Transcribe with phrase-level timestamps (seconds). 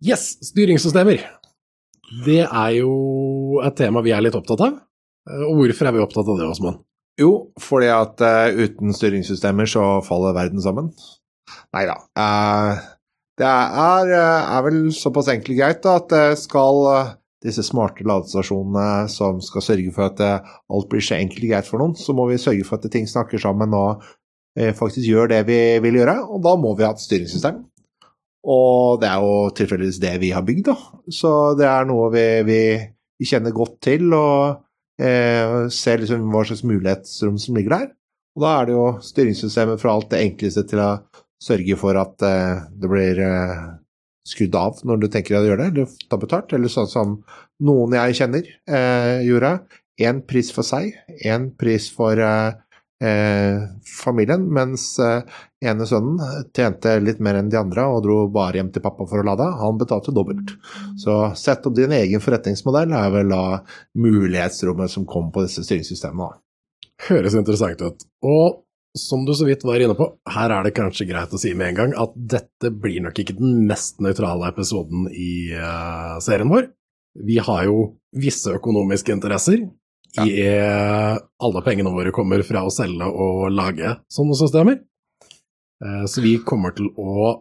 [0.00, 1.22] Yes, styringssystemer.
[2.24, 4.78] Det er jo et tema vi er litt opptatt av.
[5.28, 6.80] Eh, Og hvorfor er vi opptatt av det, Osman?
[7.20, 10.88] Jo, fordi at uh, uten styringssystemer så faller verden sammen.
[11.76, 11.98] Nei da.
[12.16, 12.80] Uh,
[13.36, 17.12] det er, uh, er vel såpass enkelt greit da, at skal eh,
[17.44, 21.68] disse smarte ladestasjonene som skal sørge for at eh, alt blir så enkelt og greit
[21.68, 24.02] for noen, så må vi sørge for at ting snakker sammen og
[24.58, 27.62] eh, faktisk gjør det vi vil gjøre, og da må vi ha et styringssystem.
[28.48, 30.76] Og det er jo tilfeldigvis det vi har bygd, da.
[31.12, 32.60] Så det er noe vi, vi,
[33.20, 34.62] vi kjenner godt til, og
[35.00, 37.90] eh, ser liksom hva slags mulighetsrom som ligger der.
[38.38, 40.90] Og da er det jo styringssystemet fra alt det enkleste til å
[41.40, 43.60] sørge for at eh, det blir eh,
[44.28, 47.14] skrudd av når du tenker deg å gjøre det, eller ta betalt, eller sånn som
[47.66, 49.54] noen jeg kjenner eh, gjorde.
[50.00, 50.94] Én pris for seg,
[51.28, 52.52] én pris for eh,
[53.04, 54.94] eh, familien, mens
[55.60, 59.20] ene sønnen tjente litt mer enn de andre og dro bare hjem til pappa for
[59.20, 59.46] å lade.
[59.60, 60.54] Han betalte dobbelt.
[61.00, 63.44] Så sett opp din egen forretningsmodell er vel da
[64.00, 66.40] mulighetsrommet som kom på disse styringssystemene.
[67.08, 68.04] Høres interessant ut.
[68.24, 68.62] Og
[68.98, 71.70] som du så vidt var inne på, her er det kanskje greit å si med
[71.70, 76.72] en gang at dette blir nok ikke den mest nøytrale episoden i uh, serien vår.
[77.26, 77.84] Vi har jo
[78.16, 79.62] visse økonomiske interesser
[80.18, 84.80] i eh, alle pengene våre kommer fra å selge og lage sånne systemer.
[85.84, 87.40] Eh, så vi kommer til å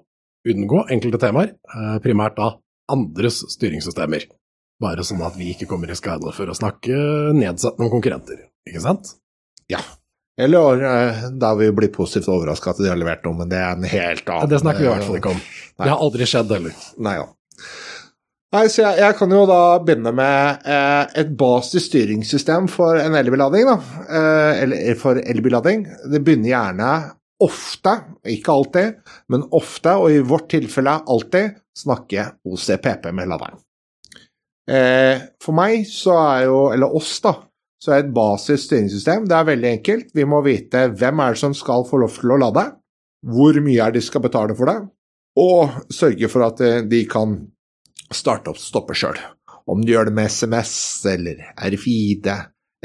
[0.49, 2.53] unngå enkelte temaer, eh, primært da
[2.89, 4.27] andres styringssystemer.
[4.79, 6.95] Bare sånn at vi ikke kommer i skade for å snakke
[7.35, 9.15] nedsettende om konkurrenter, ikke sant?
[9.69, 9.81] Ja.
[10.39, 13.75] Eller eh, da vi blir positivt overraska at de har levert noe, men det er
[13.75, 15.41] en helt annen Det snakker vi i hvert fall ikke om.
[15.75, 16.83] Det har aldri skjedd heller.
[17.03, 17.27] Nei da.
[18.49, 23.17] Nei, så jeg, jeg kan jo da begynne med eh, et basis styringssystem for en
[23.19, 24.05] elbillading, da.
[24.07, 25.83] Eh, eller for elbillading.
[26.09, 26.93] Det begynner gjerne
[27.43, 27.95] ofte,
[28.27, 28.99] ikke alltid,
[29.31, 33.61] men ofte, og i vårt tilfelle alltid, snakke OCPP med laderen.
[34.69, 37.33] Eh, for meg så er jo, eller oss da,
[37.79, 40.11] så er et basis styringssystem, det er veldig enkelt.
[40.15, 42.65] Vi må vite hvem er det som skal få lov til å lade,
[43.25, 44.77] hvor mye er det de skal betale for det,
[45.39, 47.39] og sørge for at eh, de kan
[48.13, 49.17] starte opp stoppe sjøl.
[49.69, 50.73] Om du gjør det med SMS
[51.07, 52.27] eller RFID,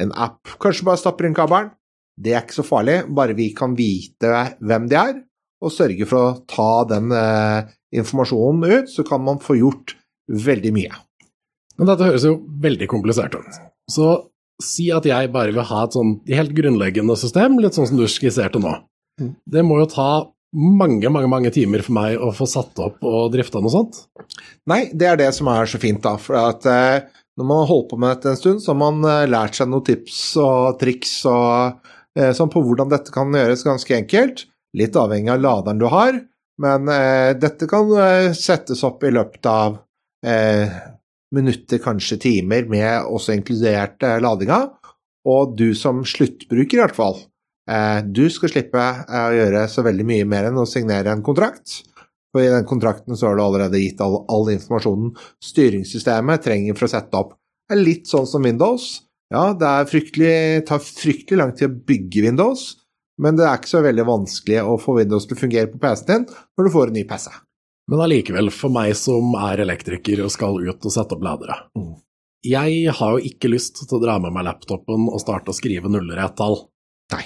[0.04, 1.72] en app, kanskje bare stapper inn kabelen.
[2.14, 4.30] Det er ikke så farlig, bare vi kan vite
[4.62, 5.16] hvem de er,
[5.64, 9.96] og sørge for å ta den eh, informasjonen ut, så kan man få gjort
[10.28, 11.00] veldig mye.
[11.78, 13.58] Men dette høres jo veldig komplisert ut.
[13.90, 14.12] Så
[14.62, 18.06] si at jeg bare vil ha et sånn helt grunnleggende system, litt sånn som du
[18.10, 18.76] skisserte nå.
[19.20, 20.08] Det må jo ta
[20.54, 24.04] mange, mange mange timer for meg å få satt opp og drifta noe sånt.
[24.70, 26.14] Nei, det er det som er så fint, da.
[26.20, 29.02] For at eh, når man har holdt på med dette en stund, så har man
[29.10, 33.96] eh, lært seg noen tips og triks og sånn på hvordan dette kan gjøres ganske
[33.96, 34.44] enkelt.
[34.78, 36.18] Litt avhengig av laderen du har,
[36.62, 39.80] men eh, dette kan eh, settes opp i løpet av
[41.34, 44.62] minutter, kanskje timer, med også inkludert ladinga.
[45.28, 47.18] Og du som sluttbruker, i hvert fall,
[48.08, 51.82] du skal slippe å gjøre så veldig mye mer enn å signere en kontrakt.
[52.34, 55.12] For i den kontrakten så har du allerede gitt all, all informasjonen
[55.44, 57.36] styringssystemet trenger for å sette opp.
[57.62, 58.88] Det er litt sånn som Windows.
[59.34, 62.76] Ja, det er tar fryktelig lang tid å bygge Windows,
[63.18, 66.10] men det er ikke så veldig vanskelig å få Windows til å fungere på PC-en
[66.12, 67.32] din når du får en ny PC.
[67.90, 71.94] Men allikevel, for meg som er elektriker og skal ut og sette opp ladere Mm.
[72.44, 75.88] Jeg har jo ikke lyst til å dra med meg laptopen og starte å skrive
[75.88, 76.58] nuller i et tall.
[77.14, 77.24] Nei.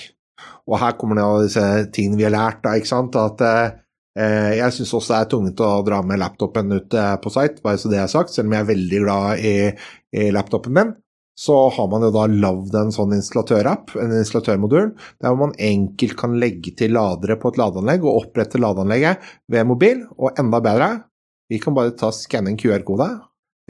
[0.71, 3.19] Og her kommer det av disse tingene vi har lært, da, ikke sant.
[3.19, 7.33] At eh, jeg syns også det er tungt å dra med laptopen ut eh, på
[7.35, 8.31] site, bare så det er sagt.
[8.31, 9.55] Selv om jeg er veldig glad i,
[10.23, 10.95] i laptopen min,
[11.39, 14.89] så har man jo da lagd en sånn installatørapp, en installatørmodul,
[15.23, 20.03] der man enkelt kan legge til ladere på et ladeanlegg og opprette ladeanlegget ved mobil.
[20.19, 20.89] Og enda bedre,
[21.47, 23.07] vi kan bare ta skanne en QR-kode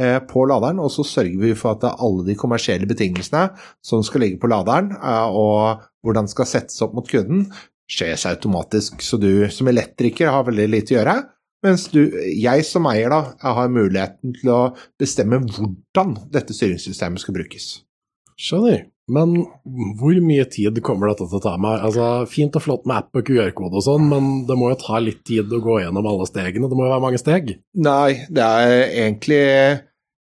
[0.01, 3.51] eh, på laderen, og så sørger vi for at alle de kommersielle betingelsene
[3.85, 7.51] som skal ligge på laderen, eh, og hvordan skal settes opp mot kunden,
[7.89, 9.05] skjer seg automatisk.
[9.05, 11.19] Så du som elektriker har veldig lite å gjøre.
[11.67, 12.05] Mens du,
[12.39, 14.61] jeg som eier, da, jeg har muligheten til å
[15.01, 17.73] bestemme hvordan dette styringssystemet skal brukes.
[18.39, 18.87] Skjønner.
[19.09, 19.33] Men
[19.99, 21.81] hvor mye tid kommer dette til å ta meg?
[21.89, 25.01] Altså, Fint og flott med app og QR-kode og sånn, men det må jo ta
[25.01, 26.69] litt tid å gå gjennom alle stegene.
[26.69, 27.55] Det må jo være mange steg?
[27.81, 28.75] Nei, det er
[29.07, 29.43] egentlig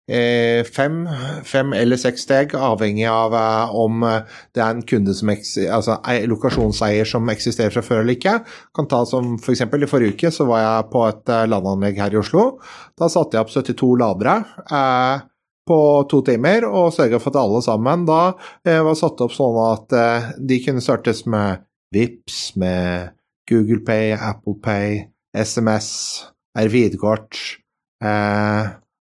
[0.07, 1.01] fem,
[1.43, 4.21] fem eller seks steg, avhengig av eh, om eh,
[4.55, 8.37] det er en kunde som altså ei- lokasjonseier som eksisterer fra før eller ikke.
[8.77, 11.99] Kan ta som for eksempel i forrige uke så var jeg på et eh, landanlegg
[11.99, 12.45] her i Oslo.
[12.95, 14.37] Da satte jeg opp 72 ladere.
[14.71, 15.25] Eh,
[15.67, 15.77] på
[16.07, 18.21] to timer, og sørga for at alle sammen da
[18.63, 23.11] eh, var satt opp sånn at eh, de kunne startes med VIPS, med
[23.51, 25.01] Google Pay, Apple Pay,
[25.35, 25.89] SMS,
[26.55, 27.35] RFID-kort,
[27.97, 28.67] Eh,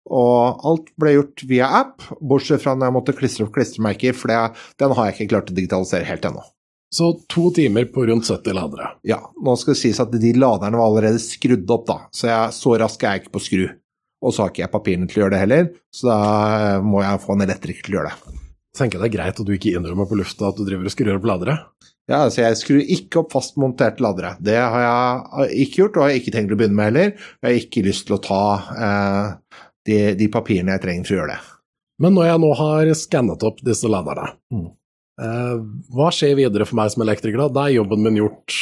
[0.10, 4.34] og alt ble gjort via app, bortsett fra når jeg måtte klistre opp klistremerker, for
[4.34, 4.40] det,
[4.82, 6.46] den har jeg ikke klart å digitalisere helt ennå.
[6.90, 8.88] Så to timer på rundt 70 ladere.
[9.06, 12.56] Ja, nå skal det sies at de laderne var allerede skrudd opp, da, så jeg,
[12.58, 13.68] så rask er jeg ikke på skru.
[14.20, 16.18] Og så har ikke jeg papirene til å gjøre det heller, så da
[16.58, 18.40] eh, må jeg få en elektriker til å gjøre det.
[18.80, 20.94] Tenker jeg det er greit at du ikke innrømmer på lufta at du driver og
[20.94, 21.56] skrur opp ladere?
[22.10, 24.34] Ja, altså jeg skrur ikke opp fastmonterte ladere.
[24.42, 27.12] Det har jeg ikke gjort, og har jeg ikke tenkt å begynne med heller.
[27.38, 29.60] Jeg har ikke lyst til å ta eh,
[29.90, 31.56] de, de, papirene jeg trenger for å gjøre det.
[32.00, 34.70] Men når jeg nå har skannet opp disse laderne, mm.
[35.26, 35.58] eh,
[35.96, 37.50] hva skjer videre for meg som elektriker da?
[37.58, 38.56] Da er jobben min gjort,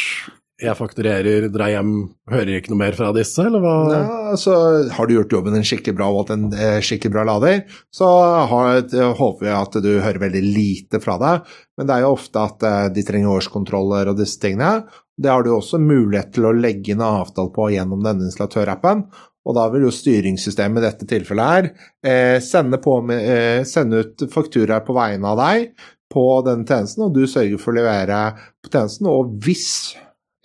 [0.58, 1.92] jeg fakturerer, drar hjem,
[2.34, 3.76] hører ikke noe mer fra disse, eller hva?
[3.94, 4.00] Ja,
[4.32, 4.56] altså,
[4.96, 7.60] har du gjort jobben din skikkelig bra og valgt en eh, skikkelig bra lader,
[7.94, 8.08] så
[8.50, 8.80] har,
[9.20, 11.54] håper jeg at du hører veldig lite fra deg.
[11.78, 14.88] Men det er jo ofte at eh, de trenger årskontroller og disse tingene.
[15.18, 19.06] Det har du også mulighet til å legge inn avtale på gjennom denne installatørappen.
[19.48, 21.70] Og da vil jo styringssystemet i dette tilfellet her
[22.04, 25.70] eh, sende, på, eh, sende, ut fakturaer på vegne av deg
[26.12, 28.20] på denne tjenesten, og du sørger for å levere
[28.64, 29.10] på tjenesten.
[29.12, 29.96] Og hvis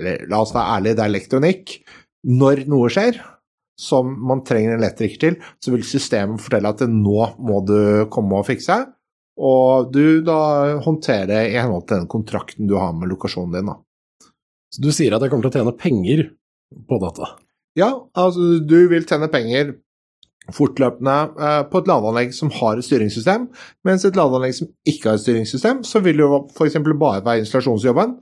[0.00, 1.76] eller la oss være ærlige, det er elektronikk.
[2.30, 3.20] Når noe skjer
[3.78, 7.78] som man trenger en elektriker til, så vil systemet fortelle at nå må du
[8.12, 8.78] komme og fikse.
[9.42, 13.70] Og du da håndterer det i henhold til den kontrakten du har med lokasjonen din.
[13.72, 13.78] da.
[14.72, 16.26] Så du sier at jeg kommer til å tjene penger
[16.88, 17.30] på dette?
[17.78, 19.76] Ja, altså du vil tjene penger
[20.52, 23.46] fortløpende eh, på et ladeanlegg som har et styringssystem,
[23.86, 26.78] mens et ladeanlegg som ikke har et styringssystem, så vil det jo f.eks.
[26.90, 28.16] bare være installasjonsjobben,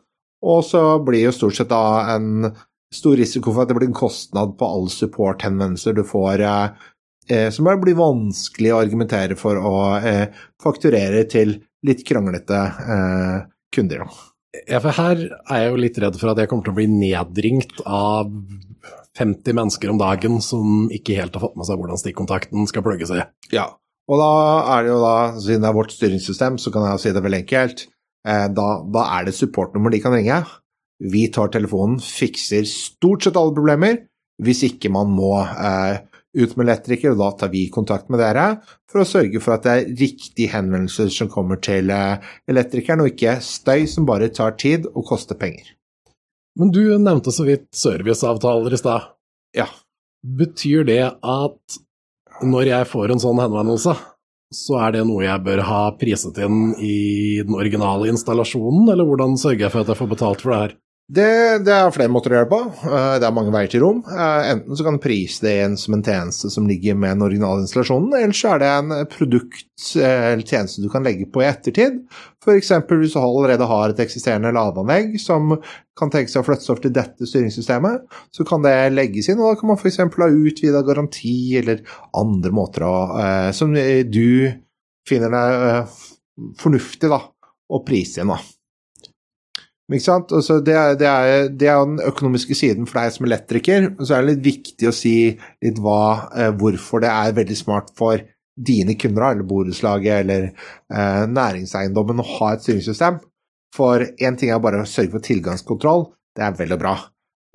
[0.51, 1.83] og så blir jo stort sett da
[2.15, 2.51] en
[2.95, 6.45] stor risiko for at det blir en kostnad på all support-henvendelser du får,
[7.31, 10.27] eh, som blir vanskelig å argumentere for å eh,
[10.63, 11.57] fakturere til
[11.87, 12.61] litt kranglete
[12.97, 13.37] eh,
[13.75, 14.05] kunder.
[14.67, 16.89] Ja, for her er jeg jo litt redd for at jeg kommer til å bli
[16.91, 18.33] nedringt av
[19.19, 23.13] 50 mennesker om dagen som ikke helt har fått med seg hvordan stikkontakten skal plugges
[23.15, 23.23] i.
[23.55, 23.69] Ja,
[24.11, 24.31] og da
[24.75, 27.43] er det jo da, siden det er vårt styringssystem, så kan jeg si det veldig
[27.45, 27.85] enkelt.
[28.27, 30.41] Eh, da, da er det supportnummer de kan ringe.
[31.01, 34.01] Vi tar telefonen, fikser stort sett alle problemer.
[34.43, 36.01] Hvis ikke man må eh,
[36.37, 38.47] ut med elektriker, og da tar vi kontakt med dere
[38.91, 43.13] for å sørge for at det er riktige henvendelser som kommer til eh, elektrikeren, og
[43.13, 45.73] ikke støy som bare tar tid og koster penger.
[46.59, 49.11] Men du nevnte så vidt serviceavtaler i stad.
[49.57, 49.67] Ja.
[50.21, 51.81] Betyr det at
[52.45, 53.95] når jeg får en sånn henvendelse,
[54.51, 59.39] så er det noe jeg bør ha priset inn i den originale installasjonen, eller hvordan
[59.39, 60.79] sørger jeg for at jeg får betalt for det her?
[61.11, 62.87] Det, det, er flere måter å gjøre det på.
[62.87, 64.03] Eh, det er mange veier til rom.
[64.07, 67.25] Eh, enten så kan du prise det inn som en tjeneste som ligger med den
[67.27, 71.43] originale installasjonen, eller så er det en produkt eh, eller tjeneste du kan legge på
[71.43, 71.97] i ettertid.
[72.45, 72.71] F.eks.
[72.93, 75.57] hvis du allerede har et eksisterende ladeanlegg som
[75.99, 79.51] kan tenke seg å flyttes over til dette styringssystemet, så kan det legges inn, og
[79.51, 79.99] da kan man f.eks.
[80.05, 81.83] ha utvida garanti eller
[82.23, 82.95] andre måter å,
[83.57, 84.31] som du
[85.11, 85.45] finner det
[86.63, 87.25] fornuftig da,
[87.67, 88.31] å prise inn.
[88.31, 88.39] da.
[89.91, 90.31] Ikke sant?
[90.31, 93.89] Altså, det, er, det, er, det, er, den økonomiske siden for deg som elektriker.
[93.99, 97.91] Så er det litt viktig å si litt hva, eh, hvorfor det er veldig smart
[97.99, 98.23] for
[98.61, 103.19] dine kunder, eller borettslaget eller eh, næringseiendommen å ha et styringssystem.
[103.75, 106.07] For én ting er bare å sørge for tilgangskontroll,
[106.37, 106.95] det er vel og bra.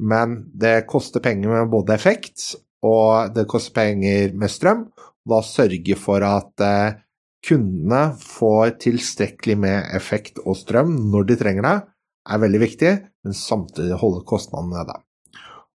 [0.03, 2.51] Men det koster penger med både effekt,
[2.83, 4.85] og det koster penger med strøm.
[5.25, 7.01] Og da sørge for at eh,
[7.45, 11.77] kundene får tilstrekkelig med effekt og strøm når de trenger det
[12.25, 12.93] er veldig viktig,
[13.25, 14.97] men samtidig holde kostnadene nede.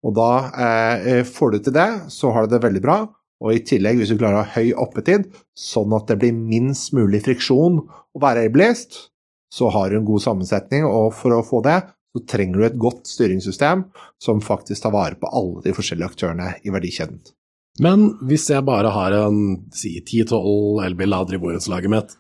[0.05, 0.31] Og da
[0.63, 2.97] eh, får du til det, så har du det veldig bra.
[3.43, 5.27] Og i tillegg, hvis du klarer å ha høy oppetid,
[5.57, 8.97] sånn at det blir minst mulig friksjon å være airblazed,
[9.53, 11.79] så har du en god sammensetning, og for å få det,
[12.15, 13.83] så trenger du et godt styringssystem
[14.23, 17.19] som faktisk tar vare på alle de forskjellige aktørene i verdikjeden.
[17.83, 19.41] Men hvis jeg bare har en
[19.75, 22.15] si 10-12 elbillader i borettslaget mitt,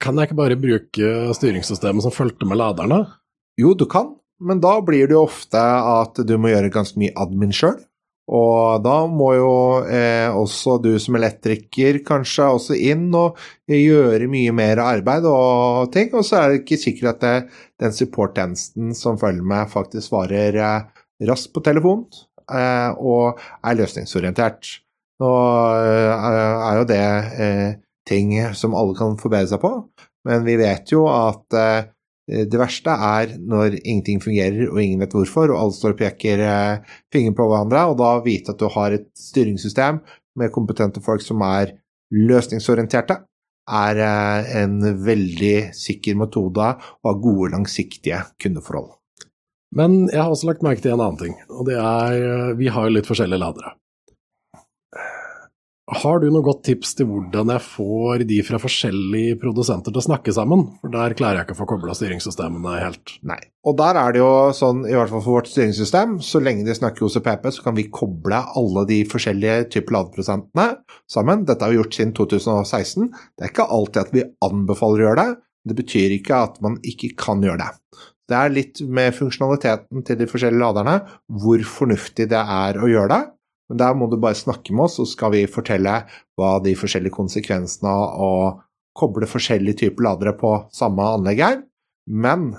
[0.00, 3.02] kan jeg ikke bare bruke styringssystemet som fulgte med laderne?
[3.60, 7.14] Jo, du kan, men da blir det jo ofte at du må gjøre ganske mye
[7.20, 7.78] admin sjøl.
[8.30, 9.54] Og da må jo
[9.90, 16.12] eh, også du som elektriker kanskje også inn og gjøre mye mer arbeid og ting.
[16.14, 20.60] Og så er det ikke sikkert at det, den supporttjenesten som følger med, faktisk svarer
[20.62, 22.06] eh, raskt på telefon
[22.54, 24.76] eh, og er løsningsorientert.
[25.20, 25.32] Nå
[25.82, 26.28] eh,
[26.70, 27.04] er jo det
[27.48, 27.68] eh,
[28.06, 29.74] ting som alle kan forbedre seg på,
[30.30, 31.82] men vi vet jo at Eh,
[32.30, 36.42] det verste er når ingenting fungerer og ingen vet hvorfor, og alle står og peker
[36.44, 39.98] eh, fingeren på hverandre, og da vite at du har et styringssystem
[40.38, 41.74] med kompetente folk som er
[42.14, 43.18] løsningsorienterte,
[43.70, 48.94] er eh, en veldig sikker metode å ha gode, langsiktige kundeforhold.
[49.74, 52.88] Men jeg har også lagt merke til en annen ting, og det er vi har
[52.88, 53.74] jo litt forskjellige ladere.
[55.90, 60.04] Har du noe godt tips til hvordan jeg får de fra forskjellige produsenter til å
[60.04, 60.62] snakke sammen?
[60.78, 63.16] For der klarer jeg ikke å få kobla styringssystemene helt.
[63.26, 63.40] Nei.
[63.66, 66.76] Og der er det jo sånn, i hvert fall for vårt styringssystem, så lenge de
[66.78, 70.68] snakker OCPP, så kan vi koble alle de forskjellige typer ladeprosentene
[71.10, 71.42] sammen.
[71.48, 73.10] Dette har vi gjort siden 2016.
[73.10, 75.36] Det er ikke alltid at vi anbefaler å gjøre det.
[75.66, 78.00] Det betyr ikke at man ikke kan gjøre det.
[78.30, 81.00] Det er litt med funksjonaliteten til de forskjellige laderne,
[81.42, 83.22] hvor fornuftig det er å gjøre det.
[83.70, 86.02] Men der må du bare snakke med oss, så skal vi fortelle
[86.38, 88.32] hva de forskjellige konsekvensene av å
[88.98, 91.60] koble forskjellige typer ladere på samme anlegg er.
[92.10, 92.50] Men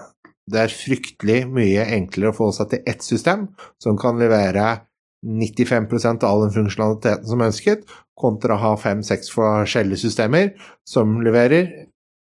[0.52, 3.50] det er fryktelig mye enklere å få seg til ett system
[3.82, 4.86] som kan levere
[5.28, 5.92] 95
[6.24, 7.84] av all den funksjonaliteten som ønsket,
[8.18, 10.54] kontra å ha fem-seks forskjellige systemer
[10.88, 11.70] som leverer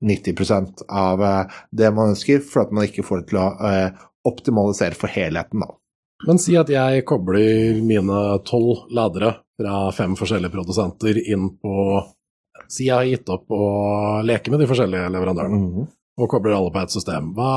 [0.04, 4.04] 90 av eh, det man ønsker, for at man ikke får det til å eh,
[4.28, 5.64] optimalisere for helheten.
[5.64, 5.75] da.
[6.26, 11.75] Men si at jeg kobler mine tolv ladere fra fem forskjellige produsenter inn på
[12.68, 13.66] Si jeg har gitt opp å
[14.26, 15.87] leke med de forskjellige leverandørene, mm -hmm.
[16.20, 17.30] og kobler alle på ett system.
[17.32, 17.52] Hva,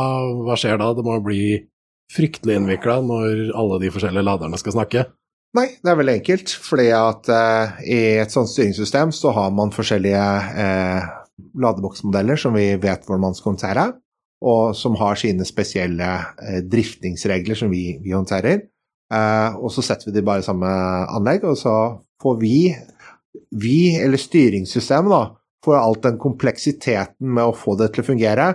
[0.46, 0.94] hva, skjer da?
[0.94, 1.68] Det må bli
[2.16, 5.06] fryktelig innvikla når alle de forskjellige laderne skal snakke.
[5.58, 6.50] Nei, det er veldig enkelt.
[6.50, 10.24] Fordi at uh, i et sånt styringssystem så har man forskjellige
[10.56, 11.02] uh,
[11.60, 13.92] ladeboksmodeller som vi vet hvordan man skal håndtere
[14.42, 16.08] og som har sine spesielle
[16.42, 18.64] eh, driftingsregler som vi, vi håndterer.
[19.14, 20.72] Eh, og så setter vi de bare i samme
[21.12, 21.76] anlegg, og så
[22.22, 22.58] får vi,
[23.62, 25.24] vi eller styringssystemet, da,
[25.66, 28.48] får alt den kompleksiteten med å få det til å fungere,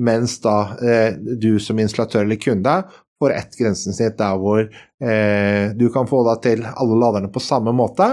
[0.00, 2.78] mens da eh, du som installatør eller kunde
[3.20, 7.72] får ett grensesnitt der hvor eh, du kan få da til alle laderne på samme
[7.76, 8.08] måte.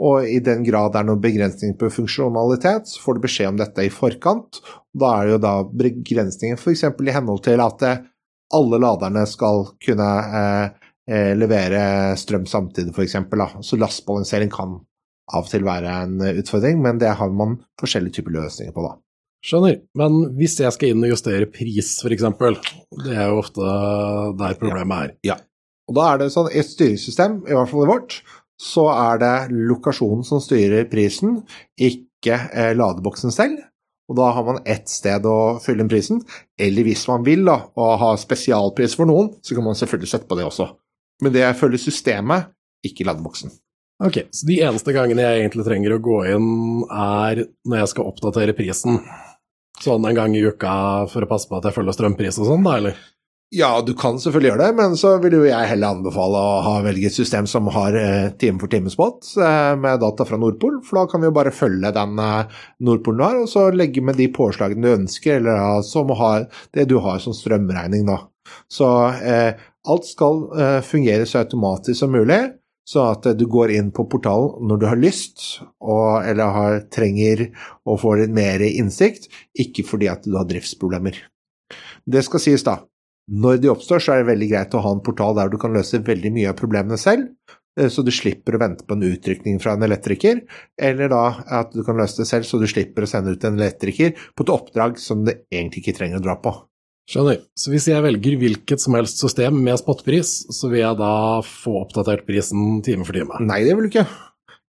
[0.00, 3.58] Og i den grad det er noen begrensning på funksjonalitet, så får du beskjed om
[3.60, 4.62] dette i forkant,
[4.96, 6.86] da er det jo da begrensninger f.eks.
[6.88, 8.00] i henhold til at eh,
[8.56, 10.08] alle laderne skal kunne
[10.38, 13.16] eh, eh levere strøm samtidig, f.eks.
[13.68, 14.80] Så lastbalansering kan
[15.32, 18.96] av og til være en utfordring, men det har man forskjellige typer løsninger på, da.
[19.42, 22.28] Skjønner, men hvis jeg skal inn og justere pris, f.eks.,
[23.02, 23.72] det er jo ofte
[24.38, 25.16] der problemet er.
[25.26, 25.38] Ja.
[25.90, 28.20] Og da er det sånn, et styringssystem, i hvert fall i vårt,
[28.62, 31.40] så er det lokasjonen som styrer prisen,
[31.74, 33.58] ikke eh, ladeboksen selv.
[34.10, 36.20] Og da har man ett sted å fylle inn prisen.
[36.60, 40.28] Eller hvis man vil da, og ha spesialpris for noen, så kan man selvfølgelig sette
[40.28, 40.68] på det også.
[41.24, 42.50] Men det følger systemet,
[42.86, 43.54] ikke ladeboksen.
[44.02, 46.48] Ok, så de eneste gangene jeg egentlig trenger å gå inn,
[46.90, 48.98] er når jeg skal oppdatere prisen?
[49.82, 50.74] Sånn en gang i uka
[51.10, 52.98] for å passe på at jeg følger strømpris og sånn, da, eller?
[53.54, 57.10] Ja, du kan selvfølgelig gjøre det, men så vil jo jeg heller anbefale å velge
[57.10, 61.02] et system som har eh, time for time-spot eh, med data fra Nordpol, for da
[61.10, 64.30] kan vi jo bare følge den eh, Nordpolen du har, og så legge med de
[64.32, 68.22] påslagene du ønsker, eller som har det du har som strømregning, da.
[68.72, 68.88] Så
[69.20, 72.40] eh, alt skal eh, fungere så automatisk som mulig,
[72.88, 75.44] så at du går inn på portalen når du har lyst,
[75.84, 77.50] og, eller har, trenger
[77.84, 81.20] å få litt mer innsikt, ikke fordi at du har driftsproblemer.
[82.08, 82.78] Det skal sies, da
[83.30, 85.74] når de oppstår, så er det veldig greit å ha en portal der du kan
[85.74, 87.28] løse veldig mye av problemene selv,
[87.78, 90.42] eh, så du slipper å vente på en utrykning fra en elektriker,
[90.80, 91.22] eller da
[91.60, 94.46] at du kan løse det selv så du slipper å sende ut en elektriker på
[94.46, 96.56] et oppdrag som det egentlig ikke trenger å dra på.
[97.10, 97.40] Skjønner.
[97.58, 101.80] Så hvis jeg velger hvilket som helst system med spotpris, så vil jeg da få
[101.80, 103.40] oppdatert prisen time for time?
[103.42, 104.06] Nei, det vil du ikke.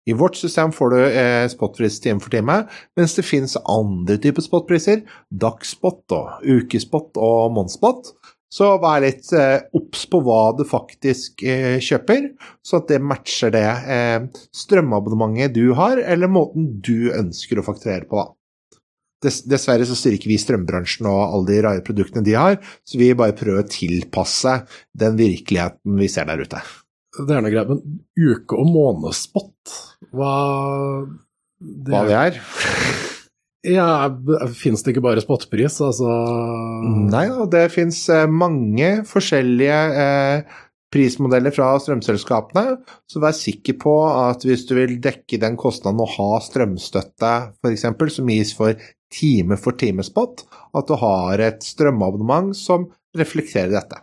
[0.09, 2.63] I vårt system får du eh, spotpris time for time,
[2.99, 8.15] mens det finnes andre typer spotpriser, dagspot og ukespot og månedsspot,
[8.51, 12.33] så vær litt eh, obs på hva du faktisk eh, kjøper,
[12.67, 14.27] så at det matcher det eh,
[14.63, 18.25] strømabonnementet du har, eller måten du ønsker å fakturere på.
[18.25, 18.35] da.
[19.21, 22.57] Dessverre så styrer ikke vi strømbransjen og alle de rare produktene de har,
[22.89, 24.63] så vi bare prøver å tilpasse
[24.97, 26.63] den virkeligheten vi ser der ute.
[27.21, 29.77] Det er noe greit, men uke- og månedsspott,
[30.17, 30.35] hva
[31.61, 33.09] det Hva det er?
[33.67, 34.09] Ja,
[34.57, 36.09] Fins det ikke bare spotpris, altså?
[37.11, 40.55] Nei da, det fins eh, mange forskjellige eh,
[40.95, 42.79] prismodeller fra strømselskapene.
[43.11, 47.87] Så vær sikker på at hvis du vil dekke den kostnaden å ha strømstøtte f.eks.,
[48.17, 48.81] som gis for
[49.13, 50.47] time for time-spot,
[50.79, 52.89] at du har et strømabonnement som
[53.19, 54.01] reflekterer dette.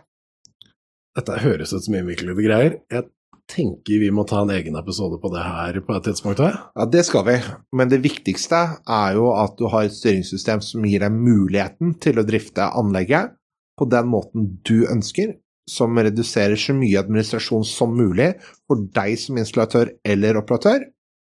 [1.18, 2.78] Dette høres ut som innviklede greier.
[2.92, 3.08] Jeg
[3.48, 6.42] tenker vi må ta en egen episode på det her på et tidspunkt?
[6.44, 7.36] Ja, det skal vi.
[7.76, 12.20] Men det viktigste er jo at du har et styringssystem som gir deg muligheten til
[12.20, 13.34] å drifte anlegget
[13.78, 15.36] på den måten du ønsker,
[15.68, 18.32] som reduserer så mye administrasjon som mulig
[18.66, 20.80] for deg som installatør eller operatør,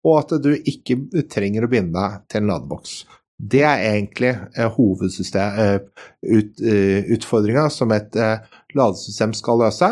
[0.08, 0.96] og at du ikke
[1.32, 2.92] trenger å binde deg til en ladeboks.
[3.40, 8.40] Det er egentlig eh, hovedutfordringa ut, som et eh,
[8.76, 9.90] ladesystem skal løse,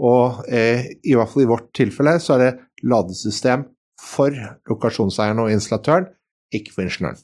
[0.00, 2.52] og eh, i hvert fall i vårt tilfelle så er det
[2.88, 3.68] ladesystem
[4.00, 4.34] for
[4.68, 6.10] lokasjonseieren og installatøren,
[6.54, 7.22] ikke for ingeniøren.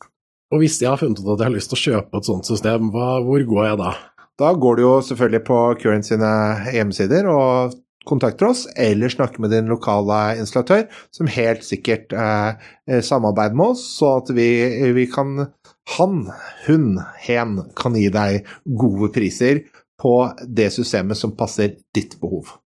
[0.51, 2.49] Og hvis jeg har funnet ut at jeg har lyst til å kjøpe et sånt
[2.49, 3.93] system, hva, hvor går jeg da?
[4.41, 6.31] Da går du jo selvfølgelig på Current sine
[6.73, 7.77] hjemmesider og
[8.09, 12.71] kontakter oss, eller snakker med din lokale installatør, som helt sikkert eh,
[13.05, 14.49] samarbeider med oss, så at vi,
[14.97, 15.51] vi kan
[15.97, 16.29] Han,
[16.69, 18.47] hun, hen kan gi deg
[18.79, 19.65] gode priser
[20.01, 20.15] på
[20.47, 22.60] det systemet som passer ditt behov.